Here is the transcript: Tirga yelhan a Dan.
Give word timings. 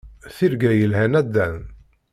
Tirga 0.35 0.71
yelhan 0.79 1.13
a 1.19 1.21
Dan. 1.35 1.57